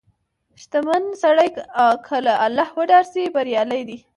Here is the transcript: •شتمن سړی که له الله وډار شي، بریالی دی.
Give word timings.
•شتمن 0.61 1.03
سړی 1.21 1.49
که 2.05 2.17
له 2.25 2.33
الله 2.45 2.67
وډار 2.77 3.05
شي، 3.13 3.23
بریالی 3.35 3.81
دی. 3.89 3.97